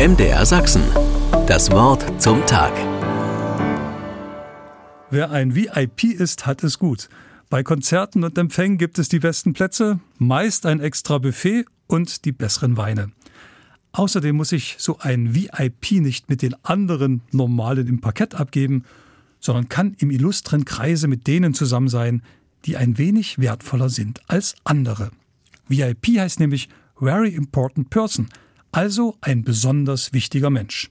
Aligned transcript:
MDR 0.00 0.46
Sachsen. 0.46 0.80
Das 1.46 1.70
Wort 1.70 2.22
zum 2.22 2.46
Tag. 2.46 2.72
Wer 5.10 5.30
ein 5.30 5.54
VIP 5.54 6.04
ist, 6.04 6.46
hat 6.46 6.64
es 6.64 6.78
gut. 6.78 7.10
Bei 7.50 7.62
Konzerten 7.62 8.24
und 8.24 8.38
Empfängen 8.38 8.78
gibt 8.78 8.98
es 8.98 9.10
die 9.10 9.18
besten 9.18 9.52
Plätze, 9.52 10.00
meist 10.16 10.64
ein 10.64 10.80
extra 10.80 11.18
Buffet 11.18 11.66
und 11.86 12.24
die 12.24 12.32
besseren 12.32 12.78
Weine. 12.78 13.12
Außerdem 13.92 14.34
muss 14.34 14.52
ich 14.52 14.76
so 14.78 14.96
ein 15.00 15.34
VIP 15.34 16.00
nicht 16.00 16.30
mit 16.30 16.40
den 16.40 16.54
anderen 16.64 17.20
normalen 17.30 17.86
im 17.86 18.00
Parkett 18.00 18.34
abgeben, 18.34 18.84
sondern 19.38 19.68
kann 19.68 19.96
im 19.98 20.10
illustren 20.10 20.64
Kreise 20.64 21.08
mit 21.08 21.26
denen 21.26 21.52
zusammen 21.52 21.88
sein, 21.88 22.22
die 22.64 22.78
ein 22.78 22.96
wenig 22.96 23.38
wertvoller 23.38 23.90
sind 23.90 24.22
als 24.28 24.54
andere. 24.64 25.10
VIP 25.68 26.18
heißt 26.18 26.40
nämlich 26.40 26.70
Very 26.98 27.34
Important 27.34 27.90
Person, 27.90 28.28
also 28.72 29.16
ein 29.20 29.42
besonders 29.42 30.12
wichtiger 30.12 30.50
Mensch. 30.50 30.90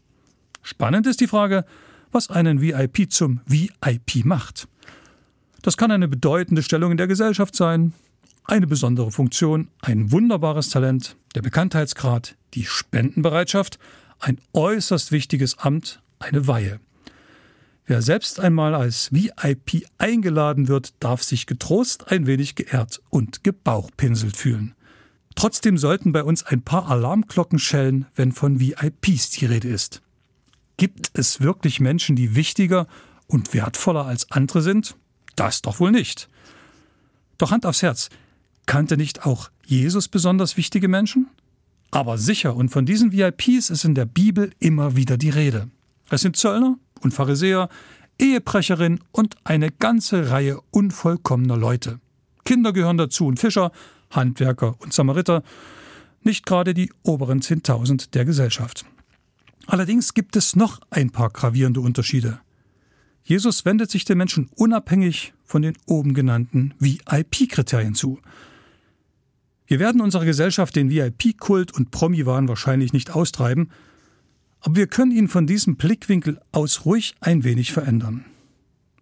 Spannend 0.61 1.07
ist 1.07 1.21
die 1.21 1.27
Frage, 1.27 1.65
was 2.11 2.29
einen 2.29 2.61
VIP 2.61 3.11
zum 3.11 3.41
VIP 3.45 4.25
macht. 4.25 4.67
Das 5.61 5.77
kann 5.77 5.91
eine 5.91 6.07
bedeutende 6.07 6.63
Stellung 6.63 6.91
in 6.91 6.97
der 6.97 7.07
Gesellschaft 7.07 7.55
sein, 7.55 7.93
eine 8.45 8.67
besondere 8.67 9.11
Funktion, 9.11 9.67
ein 9.81 10.11
wunderbares 10.11 10.69
Talent, 10.69 11.15
der 11.35 11.41
Bekanntheitsgrad, 11.41 12.35
die 12.53 12.65
Spendenbereitschaft, 12.65 13.77
ein 14.19 14.39
äußerst 14.53 15.11
wichtiges 15.11 15.57
Amt, 15.59 16.01
eine 16.17 16.47
Weihe. 16.47 16.79
Wer 17.85 18.01
selbst 18.01 18.39
einmal 18.39 18.75
als 18.75 19.11
VIP 19.11 19.85
eingeladen 19.97 20.67
wird, 20.67 20.93
darf 20.99 21.23
sich 21.23 21.47
getrost 21.47 22.11
ein 22.11 22.27
wenig 22.27 22.55
geehrt 22.55 23.01
und 23.09 23.43
gebauchpinselt 23.43 24.37
fühlen. 24.37 24.75
Trotzdem 25.39 25.77
sollten 25.77 26.11
bei 26.11 26.21
uns 26.21 26.43
ein 26.43 26.63
paar 26.63 26.91
Alarmglocken 26.91 27.59
schellen, 27.59 28.07
wenn 28.13 28.33
von 28.33 28.59
VIPs 28.59 29.29
die 29.29 29.45
Rede 29.45 29.69
ist. 29.69 30.01
Gibt 30.75 31.11
es 31.13 31.39
wirklich 31.39 31.79
Menschen, 31.79 32.17
die 32.17 32.35
wichtiger 32.35 32.87
und 33.25 33.53
wertvoller 33.53 34.05
als 34.05 34.29
andere 34.31 34.61
sind? 34.61 34.97
Das 35.37 35.61
doch 35.61 35.79
wohl 35.79 35.91
nicht. 35.91 36.27
Doch 37.37 37.51
Hand 37.51 37.65
aufs 37.65 37.83
Herz, 37.83 38.09
kannte 38.65 38.97
nicht 38.97 39.25
auch 39.25 39.49
Jesus 39.65 40.09
besonders 40.09 40.57
wichtige 40.57 40.89
Menschen? 40.89 41.27
Aber 41.89 42.17
sicher, 42.17 42.53
und 42.53 42.67
von 42.67 42.85
diesen 42.85 43.13
VIPs 43.13 43.69
ist 43.69 43.85
in 43.85 43.95
der 43.95 44.07
Bibel 44.07 44.51
immer 44.59 44.97
wieder 44.97 45.15
die 45.15 45.29
Rede. 45.29 45.69
Es 46.09 46.19
sind 46.19 46.35
Zöllner 46.35 46.77
und 46.99 47.13
Pharisäer, 47.13 47.69
Ehebrecherin 48.19 48.99
und 49.13 49.37
eine 49.45 49.71
ganze 49.71 50.31
Reihe 50.31 50.59
unvollkommener 50.71 51.55
Leute. 51.55 52.01
Kinder 52.43 52.73
gehören 52.73 52.97
dazu 52.97 53.27
und 53.27 53.39
Fischer, 53.39 53.71
Handwerker 54.09 54.75
und 54.79 54.93
Samariter, 54.93 55.43
nicht 56.21 56.45
gerade 56.45 56.73
die 56.73 56.91
oberen 57.03 57.41
10.000 57.41 58.11
der 58.11 58.25
Gesellschaft. 58.25 58.85
Allerdings 59.67 60.13
gibt 60.13 60.35
es 60.35 60.55
noch 60.55 60.79
ein 60.89 61.11
paar 61.11 61.29
gravierende 61.29 61.81
Unterschiede. 61.81 62.39
Jesus 63.23 63.65
wendet 63.65 63.91
sich 63.91 64.05
den 64.05 64.17
Menschen 64.17 64.49
unabhängig 64.55 65.33
von 65.43 65.61
den 65.61 65.77
oben 65.85 66.13
genannten 66.13 66.73
VIP-Kriterien 66.79 67.93
zu. 67.93 68.19
Wir 69.67 69.79
werden 69.79 70.01
unserer 70.01 70.25
Gesellschaft 70.25 70.75
den 70.75 70.89
VIP-Kult 70.89 71.71
und 71.71 71.91
Promi-Wahn 71.91 72.47
wahrscheinlich 72.47 72.91
nicht 72.91 73.11
austreiben, 73.11 73.69
aber 74.61 74.75
wir 74.75 74.87
können 74.87 75.11
ihn 75.11 75.27
von 75.27 75.45
diesem 75.45 75.75
Blickwinkel 75.75 76.41
aus 76.51 76.85
ruhig 76.85 77.15
ein 77.21 77.43
wenig 77.43 77.71
verändern. 77.71 78.25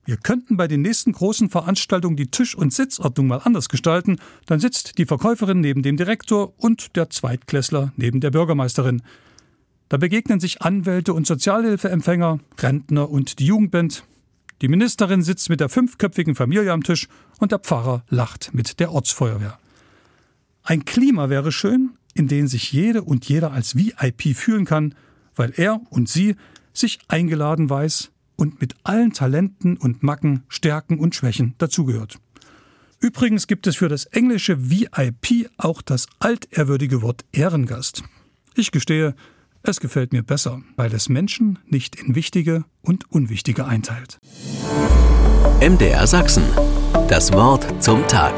Wir 0.08 0.16
könnten 0.16 0.56
bei 0.56 0.70
den 0.70 0.84
nächsten 0.84 1.12
großen 1.12 1.50
Veranstaltungen 1.50 2.16
die 2.16 2.32
Tisch- 2.32 2.56
und 2.56 2.74
Sitzordnung 2.74 3.28
mal 3.28 3.42
anders 3.44 3.68
gestalten, 3.68 4.16
dann 4.46 4.62
sitzt 4.62 4.98
die 4.98 5.06
Verkäuferin 5.06 5.60
neben 5.60 5.84
dem 5.84 5.98
Direktor 5.98 6.54
und 6.56 6.96
der 6.96 7.10
Zweitklässler 7.10 7.92
neben 7.98 8.22
der 8.22 8.32
Bürgermeisterin. 8.32 9.02
Da 9.90 9.98
begegnen 9.98 10.40
sich 10.40 10.62
Anwälte 10.62 11.14
und 11.14 11.28
Sozialhilfeempfänger, 11.28 12.40
Rentner 12.58 13.10
und 13.10 13.40
die 13.40 13.48
Jugendband. 13.48 14.06
Die 14.62 14.70
Ministerin 14.70 15.24
sitzt 15.24 15.50
mit 15.50 15.60
der 15.60 15.68
fünfköpfigen 15.68 16.36
Familie 16.36 16.72
am 16.72 16.84
Tisch 16.84 17.10
und 17.40 17.52
der 17.52 17.60
Pfarrer 17.60 18.06
lacht 18.08 18.54
mit 18.54 18.80
der 18.80 18.94
Ortsfeuerwehr. 18.94 19.60
Ein 20.64 20.86
Klima 20.86 21.30
wäre 21.30 21.52
schön, 21.52 21.98
in 22.14 22.30
dem 22.30 22.48
sich 22.48 22.72
jede 22.72 23.02
und 23.02 23.28
jeder 23.28 23.52
als 23.52 23.76
VIP 23.76 24.38
fühlen 24.38 24.64
kann, 24.64 24.96
weil 25.36 25.52
er 25.58 25.82
und 25.90 26.08
sie 26.08 26.38
sich 26.72 27.00
eingeladen 27.10 27.70
weiß 27.70 28.10
und 28.38 28.62
mit 28.62 28.76
allen 28.84 29.12
Talenten 29.12 29.76
und 29.76 30.04
Macken, 30.04 30.44
Stärken 30.48 31.00
und 31.00 31.16
Schwächen 31.16 31.56
dazugehört. 31.58 32.20
Übrigens 33.00 33.48
gibt 33.48 33.68
es 33.68 33.76
für 33.76 33.90
das 33.90 34.06
englische 34.06 34.72
VIP 34.72 35.50
auch 35.58 35.82
das 35.82 36.08
altehrwürdige 36.20 37.02
Wort 37.02 37.26
Ehrengast. 37.32 38.04
Ich 38.56 38.72
gestehe, 38.72 39.16
es 39.62 39.80
gefällt 39.80 40.14
mir 40.14 40.24
besser, 40.24 40.62
weil 40.78 40.94
es 40.94 41.10
Menschen 41.10 41.60
nicht 41.68 41.96
in 41.96 42.16
wichtige 42.16 42.64
und 42.82 43.12
unwichtige 43.12 43.66
einteilt. 43.66 44.18
MDR 45.62 46.08
Sachsen. 46.08 46.44
Das 47.08 47.32
Wort 47.34 47.84
zum 47.84 48.08
Tag. 48.08 48.34